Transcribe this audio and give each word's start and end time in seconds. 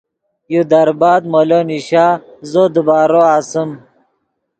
یو 0.53 0.61
دربت 0.71 1.21
مولو 1.31 1.59
نیشا 1.69 2.07
زو 2.51 2.63
دیبارو 2.73 3.21
اسیم 3.37 3.69